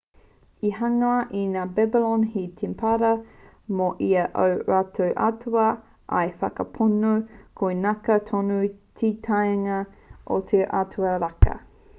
[0.67, 3.11] i hangaia e ngā babylon he temepara
[3.81, 5.67] mō ia o ō rātou atua
[6.21, 7.13] ā i whakapono
[7.63, 8.59] koinaka tonu
[9.03, 9.79] te kāinga
[10.37, 11.59] o te atua raka